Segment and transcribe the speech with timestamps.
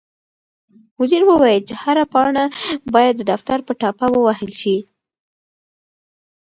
[0.97, 2.45] مدیر وویل چې هره پاڼه
[2.93, 4.77] باید د دفتر په ټاپه ووهل شي.